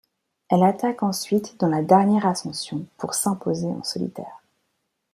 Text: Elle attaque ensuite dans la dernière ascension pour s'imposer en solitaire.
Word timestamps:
Elle 0.49 0.63
attaque 0.63 1.03
ensuite 1.03 1.59
dans 1.59 1.67
la 1.67 1.83
dernière 1.83 2.25
ascension 2.25 2.87
pour 2.97 3.13
s'imposer 3.13 3.67
en 3.67 3.83
solitaire. 3.83 4.41